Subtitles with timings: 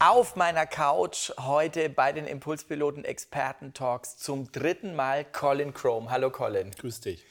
[0.00, 6.08] Auf meiner Couch heute bei den Impulspiloten Experten Talks zum dritten Mal Colin Chrome.
[6.08, 6.70] Hallo Colin.
[6.70, 7.26] Grüß dich.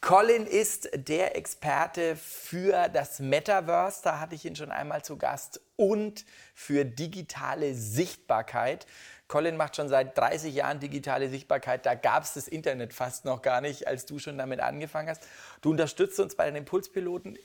[0.00, 5.60] Colin ist der Experte für das Metaverse, da hatte ich ihn schon einmal zu Gast,
[5.74, 8.86] und für digitale Sichtbarkeit.
[9.32, 11.86] Colin macht schon seit 30 Jahren digitale Sichtbarkeit.
[11.86, 15.26] Da gab es das Internet fast noch gar nicht, als du schon damit angefangen hast.
[15.62, 17.38] Du unterstützt uns bei den Impulspiloten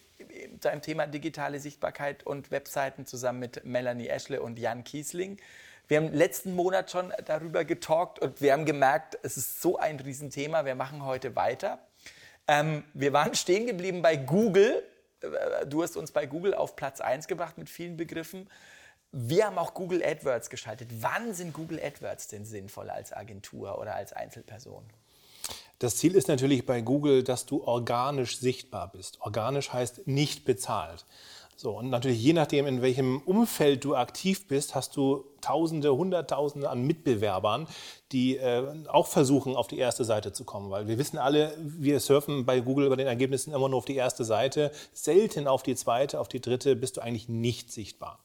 [0.60, 5.38] deinem Thema digitale Sichtbarkeit und Webseiten zusammen mit Melanie Eschle und Jan Kiesling.
[5.88, 9.98] Wir haben letzten Monat schon darüber getalkt und wir haben gemerkt, es ist so ein
[9.98, 10.66] Riesenthema.
[10.66, 11.80] Wir machen heute weiter.
[12.50, 14.84] Ähm, wir waren stehen geblieben bei Google.
[15.22, 18.50] Äh, du hast uns bei Google auf Platz 1 gebracht mit vielen Begriffen.
[19.12, 20.90] Wir haben auch Google AdWords geschaltet.
[21.00, 24.84] Wann sind Google AdWords denn sinnvoll als Agentur oder als Einzelperson?
[25.80, 29.22] Das Ziel ist natürlich bei Google, dass du organisch sichtbar bist.
[29.22, 31.06] Organisch heißt nicht bezahlt.
[31.56, 36.70] So, und natürlich je nachdem, in welchem Umfeld du aktiv bist, hast du Tausende, Hunderttausende
[36.70, 37.68] an Mitbewerbern,
[38.12, 40.70] die äh, auch versuchen, auf die erste Seite zu kommen.
[40.70, 43.96] Weil wir wissen alle, wir surfen bei Google bei den Ergebnissen immer nur auf die
[43.96, 48.20] erste Seite, selten auf die zweite, auf die dritte bist du eigentlich nicht sichtbar.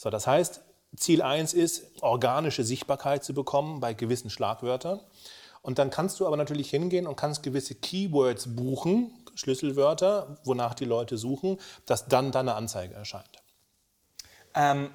[0.00, 0.62] So, das heißt,
[0.96, 4.98] Ziel 1 ist, organische Sichtbarkeit zu bekommen bei gewissen Schlagwörtern.
[5.60, 10.86] Und dann kannst du aber natürlich hingehen und kannst gewisse Keywords buchen, Schlüsselwörter, wonach die
[10.86, 13.42] Leute suchen, dass dann deine Anzeige erscheint.
[14.54, 14.88] Ähm,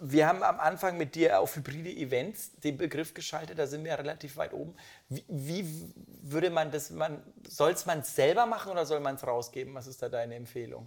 [0.00, 3.98] wir haben am Anfang mit dir auf hybride Events den Begriff geschaltet, da sind wir
[3.98, 4.76] relativ weit oben.
[5.08, 9.26] Wie, wie würde man das, man, soll es man selber machen oder soll man es
[9.26, 9.74] rausgeben?
[9.74, 10.86] Was ist da deine Empfehlung?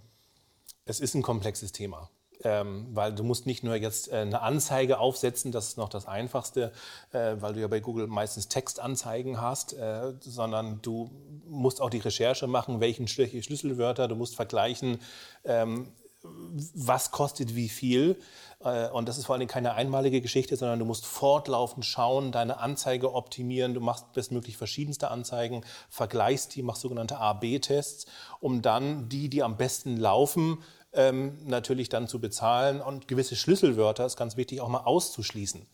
[0.86, 2.10] Es ist ein komplexes Thema.
[2.44, 6.06] Ähm, weil du musst nicht nur jetzt äh, eine Anzeige aufsetzen, das ist noch das
[6.06, 6.72] Einfachste,
[7.12, 11.10] äh, weil du ja bei Google meistens Textanzeigen hast, äh, sondern du
[11.48, 15.00] musst auch die Recherche machen, welchen Schlüsselwörter, du musst vergleichen,
[15.46, 15.88] ähm,
[16.22, 18.20] was kostet wie viel.
[18.64, 22.60] Äh, und das ist vor allem keine einmalige Geschichte, sondern du musst fortlaufend schauen, deine
[22.60, 23.74] Anzeige optimieren.
[23.74, 28.06] Du machst bestmöglich verschiedenste Anzeigen, vergleichst die, machst sogenannte A-B-Tests,
[28.40, 30.60] um dann die, die am besten laufen,
[30.98, 35.66] ähm, natürlich dann zu bezahlen und gewisse Schlüsselwörter ist ganz wichtig auch mal auszuschließen.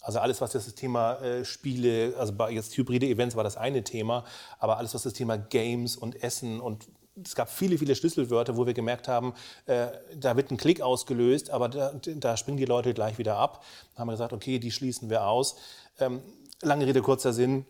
[0.00, 3.84] Also alles, was das Thema äh, Spiele, also bei jetzt hybride Events war das eine
[3.84, 4.24] Thema,
[4.58, 6.88] aber alles, was das Thema Games und Essen und
[7.22, 9.34] es gab viele, viele Schlüsselwörter, wo wir gemerkt haben,
[9.66, 13.62] äh, da wird ein Klick ausgelöst, aber da, da, springen die Leute gleich wieder ab.
[13.94, 15.56] Da haben wir gesagt, okay, die schließen wir aus.
[16.00, 16.22] Ähm,
[16.62, 17.66] lange Rede, kurzer Sinn.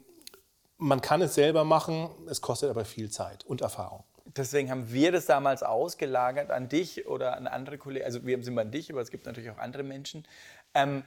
[0.79, 4.05] Man kann es selber machen, es kostet aber viel Zeit und Erfahrung.
[4.37, 8.05] Deswegen haben wir das damals ausgelagert an dich oder an andere Kollegen.
[8.05, 10.27] Also wir sind an dich, aber es gibt natürlich auch andere Menschen.
[10.75, 11.03] Ähm,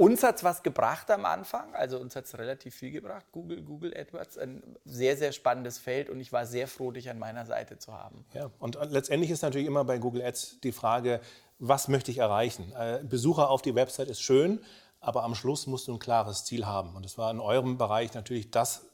[0.00, 3.26] uns hat es was gebracht am Anfang, also uns hat es relativ viel gebracht.
[3.32, 7.18] Google, Google AdWords, ein sehr, sehr spannendes Feld und ich war sehr froh, dich an
[7.18, 8.24] meiner Seite zu haben.
[8.32, 11.20] Ja, und letztendlich ist natürlich immer bei Google Ads die Frage,
[11.58, 12.72] was möchte ich erreichen?
[12.72, 14.64] Äh, Besucher auf die Website ist schön,
[15.00, 16.96] aber am Schluss musst du ein klares Ziel haben.
[16.96, 18.86] Und das war in eurem Bereich natürlich das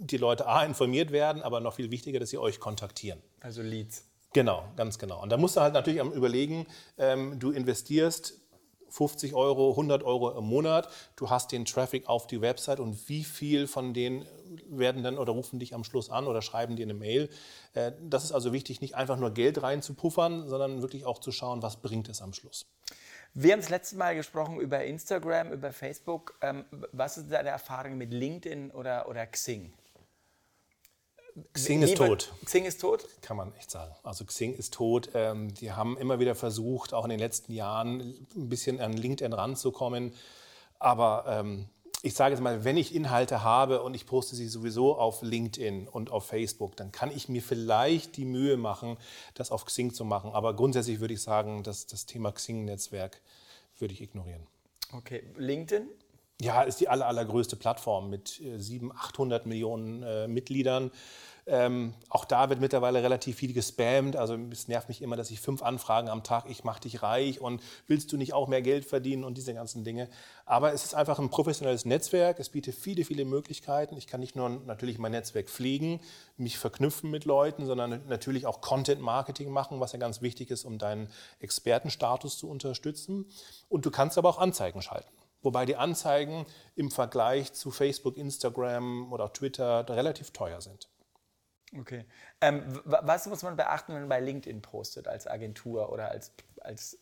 [0.00, 3.20] die Leute A informiert werden, aber noch viel wichtiger, dass sie euch kontaktieren.
[3.40, 4.06] Also Leads.
[4.32, 5.22] Genau, ganz genau.
[5.22, 6.66] Und da musst du halt natürlich am überlegen,
[6.98, 8.40] ähm, du investierst
[8.88, 13.24] 50 Euro, 100 Euro im Monat, du hast den Traffic auf die Website und wie
[13.24, 14.26] viel von denen
[14.68, 17.28] werden dann oder rufen dich am Schluss an oder schreiben dir eine Mail.
[17.74, 21.62] Äh, das ist also wichtig, nicht einfach nur Geld reinzupuffern, sondern wirklich auch zu schauen,
[21.62, 22.66] was bringt es am Schluss.
[23.32, 26.36] Wir haben das letzte Mal gesprochen über Instagram, über Facebook.
[26.40, 29.72] Ähm, was ist deine Erfahrung mit LinkedIn oder, oder Xing?
[31.52, 32.32] Xing ist tot.
[32.44, 33.06] Xing ist tot?
[33.22, 33.94] Kann man echt sagen.
[34.02, 35.10] Also Xing ist tot.
[35.14, 38.00] Ähm, die haben immer wieder versucht, auch in den letzten Jahren
[38.34, 40.12] ein bisschen an LinkedIn ranzukommen.
[40.78, 41.68] Aber ähm,
[42.02, 45.88] ich sage jetzt mal, wenn ich Inhalte habe und ich poste sie sowieso auf LinkedIn
[45.88, 48.96] und auf Facebook, dann kann ich mir vielleicht die Mühe machen,
[49.34, 50.32] das auf Xing zu machen.
[50.32, 53.20] Aber grundsätzlich würde ich sagen, dass das Thema Xing-Netzwerk
[53.78, 54.46] würde ich ignorieren.
[54.92, 55.88] Okay, LinkedIn?
[56.40, 60.90] Ja, ist die aller, allergrößte Plattform mit äh, 700, 800 Millionen äh, Mitgliedern.
[61.52, 64.14] Ähm, auch da wird mittlerweile relativ viel gespammt.
[64.14, 67.40] Also es nervt mich immer, dass ich fünf Anfragen am Tag, ich mache dich reich
[67.40, 70.08] und willst du nicht auch mehr Geld verdienen und diese ganzen Dinge.
[70.46, 72.38] Aber es ist einfach ein professionelles Netzwerk.
[72.38, 73.96] Es bietet viele, viele Möglichkeiten.
[73.96, 76.00] Ich kann nicht nur natürlich mein Netzwerk pflegen,
[76.36, 80.78] mich verknüpfen mit Leuten, sondern natürlich auch Content-Marketing machen, was ja ganz wichtig ist, um
[80.78, 81.08] deinen
[81.40, 83.26] Expertenstatus zu unterstützen.
[83.68, 85.10] Und du kannst aber auch Anzeigen schalten.
[85.42, 86.46] Wobei die Anzeigen
[86.76, 90.88] im Vergleich zu Facebook, Instagram oder Twitter relativ teuer sind.
[91.78, 92.04] Okay.
[92.40, 96.98] Ähm, was muss man beachten, wenn man bei LinkedIn postet als Agentur oder als, als,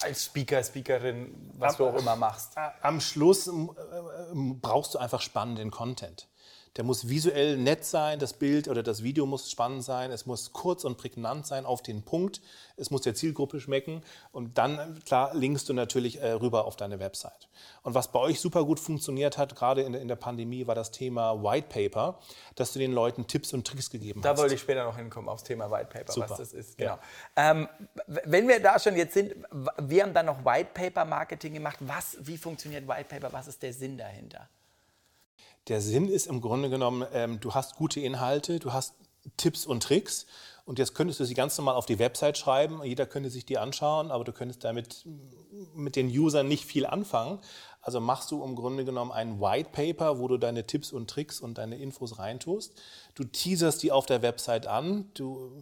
[0.00, 2.56] als Speaker, Speakerin, was du auch immer machst?
[2.82, 6.28] Am Schluss ähm, brauchst du einfach spannenden Content.
[6.78, 10.52] Der muss visuell nett sein, das Bild oder das Video muss spannend sein, es muss
[10.52, 12.40] kurz und prägnant sein auf den Punkt,
[12.76, 17.00] es muss der Zielgruppe schmecken und dann, klar, linkst du natürlich äh, rüber auf deine
[17.00, 17.48] Website.
[17.82, 20.76] Und was bei euch super gut funktioniert hat, gerade in, der- in der Pandemie, war
[20.76, 22.20] das Thema White Paper,
[22.54, 24.38] dass du den Leuten Tipps und Tricks gegeben Da hast.
[24.38, 26.30] wollte ich später noch hinkommen, aufs Thema White Paper, Super.
[26.30, 26.78] was das ist.
[26.78, 27.00] Ja.
[27.34, 27.60] Genau.
[27.60, 27.68] Ähm,
[28.06, 29.34] w- wenn wir da schon jetzt sind,
[29.78, 31.78] wir haben dann noch White Paper Marketing gemacht.
[31.80, 33.32] Was, wie funktioniert White Paper?
[33.32, 34.48] Was ist der Sinn dahinter?
[35.68, 38.94] Der Sinn ist im Grunde genommen, ähm, du hast gute Inhalte, du hast
[39.36, 40.24] Tipps und Tricks
[40.64, 43.58] und jetzt könntest du sie ganz normal auf die Website schreiben, jeder könnte sich die
[43.58, 45.06] anschauen, aber du könntest damit
[45.74, 47.38] mit den Usern nicht viel anfangen.
[47.82, 51.40] Also machst du im Grunde genommen ein White Paper, wo du deine Tipps und Tricks
[51.40, 52.72] und deine Infos reintust.
[53.14, 55.52] Du teaserst die auf der Website an, du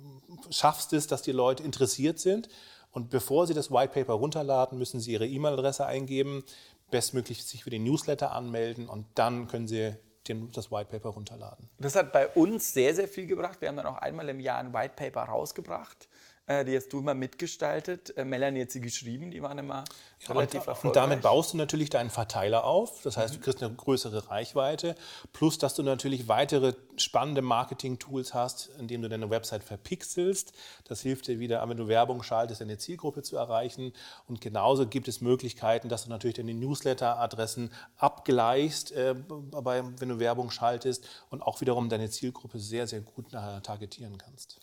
[0.51, 2.49] schaffst es, dass die Leute interessiert sind
[2.97, 6.45] und bevor sie das White Paper runterladen, müssen sie ihre E-Mail-Adresse eingeben,
[6.91, 9.97] bestmöglich sich für den Newsletter anmelden und dann können sie
[10.29, 11.69] den, das White Paper runterladen.
[11.79, 13.61] Das hat bei uns sehr, sehr viel gebracht.
[13.61, 16.09] Wir haben dann auch einmal im Jahr ein White Paper rausgebracht.
[16.47, 18.17] Äh, Die hast du immer mitgestaltet.
[18.17, 19.85] Äh, Melanie hat sie geschrieben, die waren immer
[20.29, 20.85] relativ und, erfolgreich.
[20.85, 23.03] und damit baust du natürlich deinen Verteiler auf.
[23.03, 24.95] Das heißt, du kriegst eine größere Reichweite.
[25.33, 30.53] Plus, dass du natürlich weitere spannende Marketing-Tools hast, indem du deine Website verpixelst.
[30.85, 33.93] Das hilft dir wieder, wenn du Werbung schaltest, deine Zielgruppe zu erreichen.
[34.27, 40.19] Und genauso gibt es Möglichkeiten, dass du natürlich deine Newsletter-Adressen abgleichst, äh, bei, wenn du
[40.19, 44.61] Werbung schaltest und auch wiederum deine Zielgruppe sehr, sehr gut äh, targetieren kannst.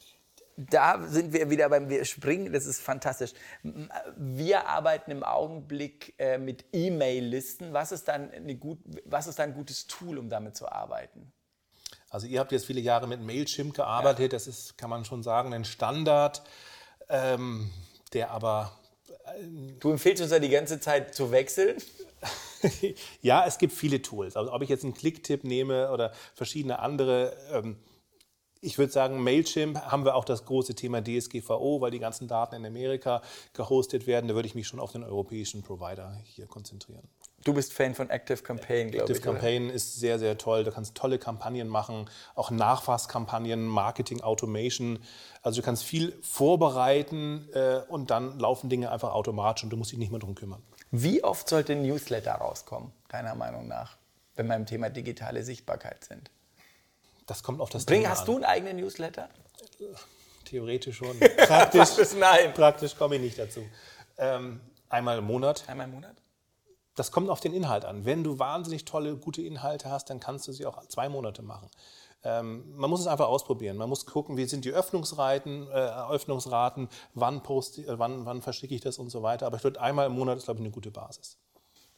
[0.58, 3.34] Da sind wir wieder beim wir Springen, das ist fantastisch.
[4.16, 7.74] Wir arbeiten im Augenblick äh, mit E-Mail-Listen.
[7.74, 11.32] Was, ist dann eine gut, was ist dann ein gutes Tool, um damit zu arbeiten?
[12.10, 14.34] Also ihr habt jetzt viele Jahre mit Mailchimp gearbeitet.
[14.34, 16.44] Das ist, kann man schon sagen, ein Standard,
[17.10, 17.72] ähm,
[18.14, 18.72] der aber
[19.80, 21.78] Du empfiehlst uns ja die ganze Zeit zu wechseln.
[23.22, 24.36] ja, es gibt viele Tools.
[24.36, 27.36] Also ob ich jetzt einen Klicktipp nehme oder verschiedene andere.
[27.52, 27.78] Ähm,
[28.64, 32.56] ich würde sagen, Mailchimp haben wir auch das große Thema DSGVO, weil die ganzen Daten
[32.56, 33.22] in Amerika
[33.54, 34.28] gehostet werden.
[34.28, 37.08] Da würde ich mich schon auf den europäischen Provider hier konzentrieren.
[37.44, 39.24] Du bist Fan von Active Campaign, glaube Active ich.
[39.28, 39.34] oder?
[39.34, 40.64] Campaign ist sehr, sehr toll.
[40.64, 45.00] Du kannst tolle Kampagnen machen, auch Nachfasskampagnen, Marketing, Automation.
[45.42, 49.92] Also du kannst viel vorbereiten äh, und dann laufen Dinge einfach automatisch und du musst
[49.92, 50.64] dich nicht mehr drum kümmern.
[50.92, 53.98] Wie oft sollte ein Newsletter rauskommen, deiner Meinung nach,
[54.36, 56.32] wenn wir im Thema digitale Sichtbarkeit sind?
[57.26, 58.26] Das kommt auf das Bring, Thema hast an.
[58.26, 59.30] du einen eigenen Newsletter?
[60.46, 61.20] Theoretisch schon.
[61.48, 62.54] Praktisch, Nein.
[62.54, 63.62] praktisch komme ich nicht dazu.
[64.18, 64.60] Ähm,
[64.90, 65.64] einmal im Monat.
[65.68, 66.16] Einmal im Monat?
[66.96, 68.06] Das kommt auf den Inhalt an.
[68.06, 71.70] Wenn du wahnsinnig tolle, gute Inhalte hast, dann kannst du sie auch zwei Monate machen.
[72.24, 73.78] Ähm, man muss es einfach ausprobieren.
[73.78, 75.72] Man muss gucken, wie sind die Öffnungsraten, äh,
[76.10, 79.48] Öffnungsraten, wann, poste, äh, wann, wann verschicke ich das und so weiter.
[79.48, 81.38] Aber ich würde einmal im Monat ist, glaube ich, eine gute Basis.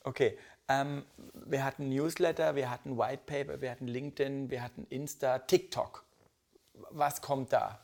[0.03, 0.37] Okay.
[0.67, 1.03] Ähm,
[1.45, 6.03] wir hatten Newsletter, wir hatten White Paper, wir hatten LinkedIn, wir hatten Insta, TikTok.
[6.89, 7.79] Was kommt da?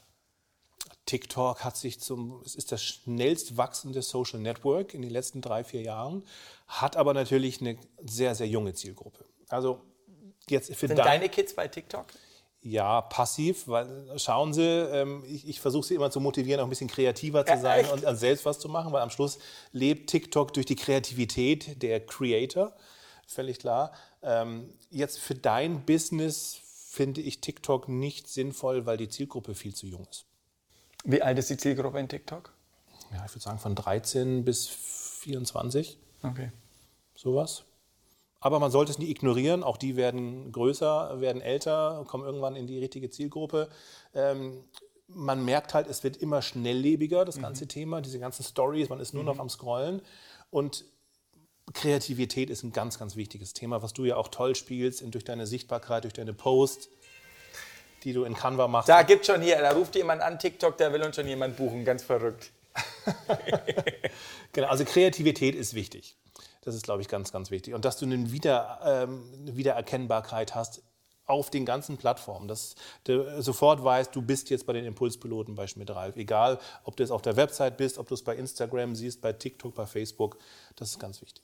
[1.05, 5.63] TikTok hat sich zum, es ist das schnellst wachsende Social Network in den letzten drei,
[5.63, 6.23] vier Jahren,
[6.67, 9.25] hat aber natürlich eine sehr, sehr junge Zielgruppe.
[9.49, 9.81] Also
[10.49, 12.05] jetzt für Sind dein- deine Kids bei TikTok?
[12.63, 13.87] Ja, passiv, weil
[14.19, 17.53] schauen Sie, ähm, ich, ich versuche Sie immer zu motivieren, auch ein bisschen kreativer zu
[17.53, 17.91] Ja, sein echt?
[17.91, 19.39] und an selbst was zu machen, weil am Schluss
[19.71, 22.73] lebt TikTok durch die Kreativität der Creator,
[23.25, 23.93] völlig klar.
[24.21, 26.59] Ähm, jetzt für dein Business
[26.91, 30.25] finde ich TikTok nicht sinnvoll, weil die Zielgruppe viel zu jung ist.
[31.03, 32.53] Wie alt ist die Zielgruppe in TikTok?
[33.11, 36.51] Ja, ich würde sagen von 13 bis 24, Okay.
[37.15, 37.63] sowas.
[38.41, 39.63] Aber man sollte es nie ignorieren.
[39.63, 43.69] Auch die werden größer, werden älter, kommen irgendwann in die richtige Zielgruppe.
[44.13, 44.63] Ähm,
[45.07, 49.13] man merkt halt, es wird immer schnelllebiger, das ganze Thema, diese ganzen Stories, man ist
[49.13, 50.01] nur noch am Scrollen.
[50.49, 50.85] Und
[51.73, 55.47] Kreativität ist ein ganz, ganz wichtiges Thema, was du ja auch toll spielst durch deine
[55.47, 56.89] Sichtbarkeit, durch deine Posts,
[58.03, 58.89] die du in Canva machst.
[58.89, 61.85] Da gibt schon hier, da ruft jemand an TikTok, da will uns schon jemand buchen,
[61.85, 62.51] ganz verrückt.
[64.53, 66.17] Genau, also Kreativität ist wichtig.
[66.61, 67.73] Das ist, glaube ich, ganz, ganz wichtig.
[67.73, 69.23] Und dass du eine, Wieder, ähm,
[69.55, 70.83] Wiedererkennbarkeit hast
[71.25, 72.75] auf den ganzen Plattformen, dass
[73.05, 76.15] du sofort weißt, du bist jetzt bei den Impulspiloten bei Schmidt Ralf.
[76.17, 79.33] Egal, ob du es auf der Website bist, ob du es bei Instagram siehst, bei
[79.33, 80.37] TikTok, bei Facebook.
[80.75, 81.43] Das ist ganz wichtig.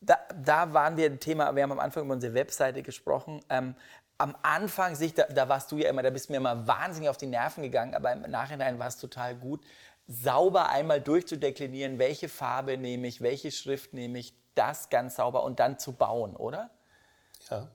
[0.00, 3.42] Da, da waren wir ein Thema, wir haben am Anfang über unsere Webseite gesprochen.
[3.50, 3.74] Ähm,
[4.16, 7.08] am Anfang, sich, da, da warst du ja immer, da bist du mir immer wahnsinnig
[7.08, 9.60] auf die Nerven gegangen, aber im Nachhinein war es total gut,
[10.10, 15.60] sauber einmal durchzudeklinieren, welche Farbe nehme ich, welche Schrift nehme ich, das ganz sauber und
[15.60, 16.70] dann zu bauen, oder?
[17.48, 17.68] Ja.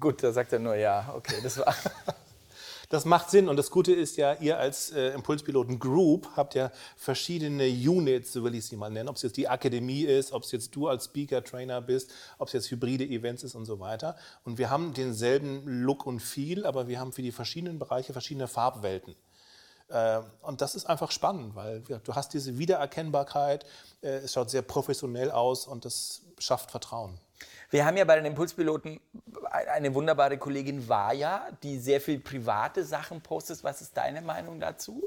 [0.00, 1.74] Gut, da sagt er nur ja, okay, das war.
[2.90, 6.70] Das macht Sinn und das Gute ist ja, ihr als äh, Impulspiloten Group habt ja
[6.96, 9.08] verschiedene Units, so will ich sie mal nennen.
[9.08, 12.48] Ob es jetzt die Akademie ist, ob es jetzt du als Speaker, Trainer bist, ob
[12.48, 14.16] es jetzt hybride Events ist und so weiter.
[14.44, 18.48] Und wir haben denselben Look und Feel, aber wir haben für die verschiedenen Bereiche verschiedene
[18.48, 19.16] Farbwelten.
[19.88, 23.64] Äh, und das ist einfach spannend, weil du hast diese Wiedererkennbarkeit,
[24.02, 27.18] äh, es schaut sehr professionell aus und das schafft Vertrauen.
[27.70, 29.00] Wir haben ja bei den Impulspiloten
[29.50, 33.64] eine wunderbare Kollegin Vaja, die sehr viel private Sachen postet.
[33.64, 35.02] Was ist deine Meinung dazu?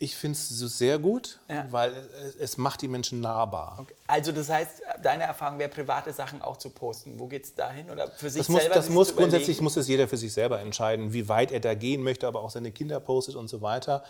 [0.00, 1.66] Ich finde es sehr gut, ja.
[1.70, 1.92] weil
[2.38, 3.78] es macht die Menschen nahbar.
[3.80, 3.94] Okay.
[4.06, 7.18] Also das heißt, deine Erfahrung wäre, private Sachen auch zu posten.
[7.18, 7.90] Wo geht es dahin?
[7.90, 8.74] Oder für sich das muss, selber?
[8.76, 12.04] Das muss grundsätzlich muss es jeder für sich selber entscheiden, wie weit er da gehen
[12.04, 14.04] möchte, aber auch seine Kinder postet und so weiter.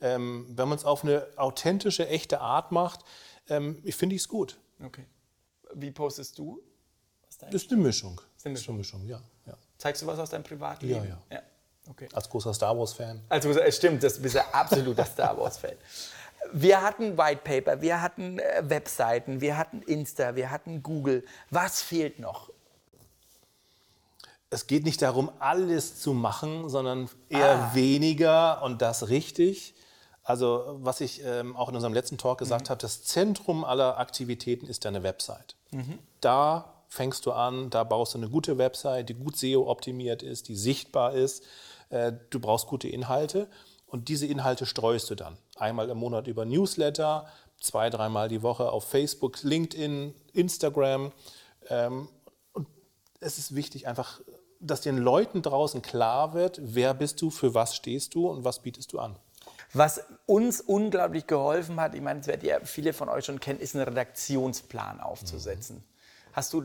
[0.00, 3.00] Ähm, wenn man es auf eine authentische, echte Art macht,
[3.48, 4.58] ähm, finde ich es gut.
[4.82, 5.04] Okay.
[5.74, 6.62] Wie postest du?
[7.50, 8.16] Das ist eine Mischung.
[8.16, 9.58] Das ist eine Mischung, Mischung ja, ja.
[9.76, 11.04] Zeigst du was aus deinem Privatleben?
[11.04, 11.22] Ja, ja.
[11.30, 11.42] ja.
[11.90, 12.08] Okay.
[12.12, 13.20] Als großer Star Wars-Fan.
[13.28, 15.74] Also, es stimmt, das bist ja absoluter Star Wars-Fan.
[16.52, 21.24] Wir hatten White Paper, wir hatten äh, Webseiten, wir hatten Insta, wir hatten Google.
[21.50, 22.50] Was fehlt noch?
[24.50, 27.74] Es geht nicht darum, alles zu machen, sondern eher ah.
[27.74, 29.74] weniger und das richtig.
[30.22, 32.70] Also was ich ähm, auch in unserem letzten Talk gesagt mhm.
[32.70, 35.56] habe, das Zentrum aller Aktivitäten ist deine Website.
[35.70, 35.98] Mhm.
[36.20, 40.56] Da fängst du an, da baust du eine gute Website, die gut SEO-optimiert ist, die
[40.56, 41.44] sichtbar ist.
[41.94, 43.48] Äh, du brauchst gute Inhalte
[43.86, 45.38] und diese Inhalte streust du dann.
[45.56, 47.26] Einmal im Monat über Newsletter,
[47.60, 51.12] zwei, dreimal die Woche auf Facebook, LinkedIn, Instagram.
[51.68, 52.08] Ähm,
[52.52, 52.66] und
[53.20, 54.20] es ist wichtig einfach,
[54.58, 58.58] dass den Leuten draußen klar wird, wer bist du, für was stehst du und was
[58.58, 59.16] bietest du an.
[59.72, 63.60] Was uns unglaublich geholfen hat, ich meine, das werdet ihr viele von euch schon kennen,
[63.60, 65.76] ist einen Redaktionsplan aufzusetzen.
[65.76, 65.93] Mhm.
[66.34, 66.64] Hast du,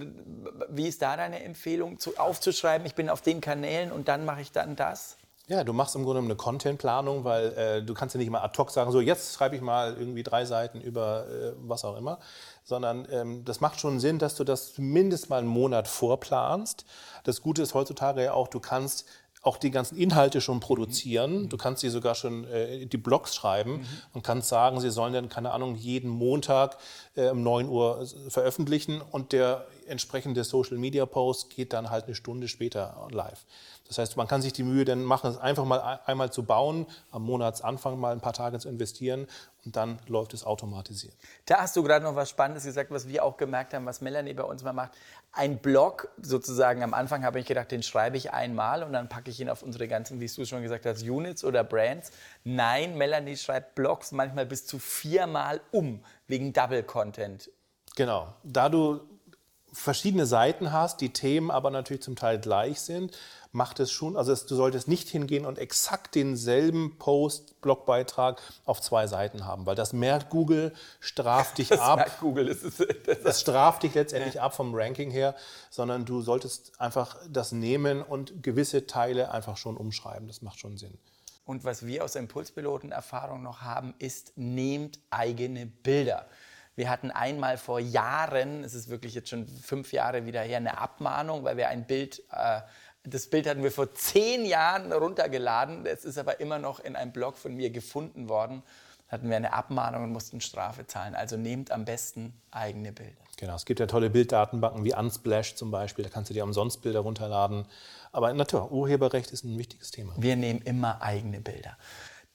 [0.70, 4.42] wie ist da deine Empfehlung, zu, aufzuschreiben, ich bin auf den Kanälen und dann mache
[4.42, 5.16] ich dann das?
[5.48, 8.56] Ja, du machst im Grunde eine Contentplanung, weil äh, du kannst ja nicht mal ad
[8.58, 12.20] hoc sagen, so jetzt schreibe ich mal irgendwie drei Seiten über äh, was auch immer,
[12.64, 16.86] sondern ähm, das macht schon Sinn, dass du das mindestens mal einen Monat vorplanst.
[17.24, 19.06] Das Gute ist heutzutage ja auch, du kannst
[19.42, 21.44] auch die ganzen Inhalte schon produzieren.
[21.44, 21.50] Mhm.
[21.50, 23.88] Du kannst sie sogar schon äh, die Blogs schreiben mhm.
[24.14, 26.78] und kannst sagen, sie sollen dann, keine Ahnung, jeden Montag
[27.20, 32.16] äh, um 9 Uhr veröffentlichen und der entsprechende Social Media Post geht dann halt eine
[32.16, 33.46] Stunde später live.
[33.90, 36.86] Das heißt, man kann sich die Mühe dann machen, es einfach mal einmal zu bauen,
[37.12, 39.26] am Monatsanfang mal ein paar Tage zu investieren
[39.66, 41.16] und dann läuft es automatisiert.
[41.48, 44.36] Da hast du gerade noch was Spannendes gesagt, was wir auch gemerkt haben, was Melanie
[44.36, 44.92] bei uns mal macht.
[45.32, 49.32] Ein Blog sozusagen, am Anfang habe ich gedacht, den schreibe ich einmal und dann packe
[49.32, 52.12] ich ihn auf unsere ganzen, wie du schon gesagt hast, Units oder Brands.
[52.44, 57.52] Nein, Melanie schreibt Blogs manchmal bis zu viermal um, wegen Double Content.
[57.96, 58.34] Genau.
[58.44, 59.02] Da du
[59.72, 63.18] verschiedene Seiten hast, die Themen aber natürlich zum Teil gleich sind,
[63.52, 68.80] macht es schon, also es, du solltest nicht hingehen und exakt denselben Post, Blogbeitrag auf
[68.82, 71.98] zwei Seiten haben, weil das merkt Google, straft dich das ab.
[71.98, 74.44] Merkt Google, das, ist, das, das straft dich letztendlich ja.
[74.44, 75.36] ab vom Ranking her,
[75.70, 80.28] sondern du solltest einfach das nehmen und gewisse Teile einfach schon umschreiben.
[80.28, 80.98] Das macht schon Sinn.
[81.50, 86.30] Und was wir aus Impulspiloten-Erfahrung noch haben, ist, nehmt eigene Bilder.
[86.76, 90.78] Wir hatten einmal vor Jahren, es ist wirklich jetzt schon fünf Jahre wieder her, eine
[90.78, 92.62] Abmahnung, weil wir ein Bild, äh,
[93.02, 95.88] das Bild hatten wir vor zehn Jahren runtergeladen.
[95.88, 98.62] Es ist aber immer noch in einem Blog von mir gefunden worden.
[99.10, 101.16] Hatten wir eine Abmahnung und mussten Strafe zahlen.
[101.16, 103.22] Also nehmt am besten eigene Bilder.
[103.38, 106.04] Genau, es gibt ja tolle Bilddatenbanken wie Unsplash zum Beispiel.
[106.04, 107.66] Da kannst du dir umsonst Bilder runterladen.
[108.12, 110.14] Aber natürlich, Urheberrecht ist ein wichtiges Thema.
[110.18, 111.78] Wir nehmen immer eigene Bilder.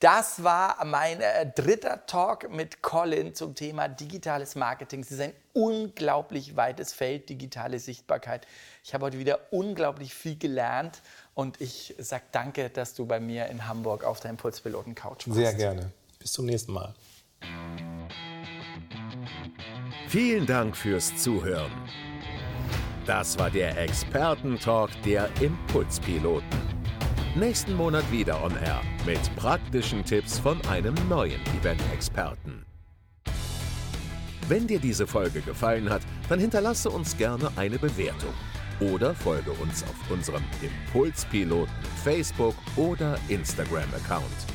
[0.00, 5.00] Das war mein äh, dritter Talk mit Colin zum Thema digitales Marketing.
[5.00, 8.46] Es ist ein unglaublich weites Feld, digitale Sichtbarkeit.
[8.82, 11.00] Ich habe heute wieder unglaublich viel gelernt
[11.34, 15.38] und ich sage danke, dass du bei mir in Hamburg auf der Impulspiloten-Couch warst.
[15.38, 15.92] Sehr gerne.
[16.24, 16.94] Bis zum nächsten Mal.
[20.08, 21.70] Vielen Dank fürs Zuhören.
[23.04, 26.48] Das war der Expertentalk der Impulspiloten.
[27.34, 32.64] Nächsten Monat wieder on Air mit praktischen Tipps von einem neuen Event-Experten.
[34.48, 36.00] Wenn dir diese Folge gefallen hat,
[36.30, 38.32] dann hinterlasse uns gerne eine Bewertung
[38.80, 44.53] oder folge uns auf unserem Impulspiloten Facebook oder Instagram-Account.